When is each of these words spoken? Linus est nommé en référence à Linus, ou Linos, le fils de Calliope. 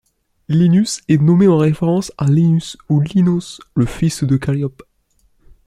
Linus 0.47 1.03
est 1.09 1.21
nommé 1.21 1.47
en 1.47 1.57
référence 1.59 2.11
à 2.17 2.25
Linus, 2.25 2.75
ou 2.89 3.01
Linos, 3.01 3.61
le 3.75 3.85
fils 3.85 4.23
de 4.23 4.35
Calliope. 4.35 4.81